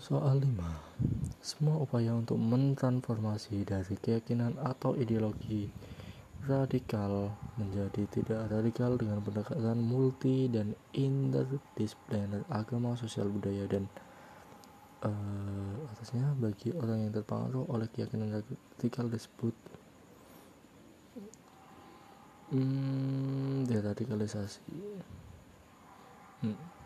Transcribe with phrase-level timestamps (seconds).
[0.00, 1.44] Soal 5.
[1.44, 5.68] Semua upaya untuk mentransformasi dari keyakinan atau ideologi
[6.48, 7.28] radikal
[7.60, 13.92] menjadi tidak radikal dengan pendekatan multi dan interdisipliner agama, sosial, budaya dan
[15.04, 19.52] uh, atasnya bagi orang yang terpengaruh oleh keyakinan radikal disebut
[22.56, 24.64] hmm, deradikalisasi.
[26.40, 26.79] Hmm.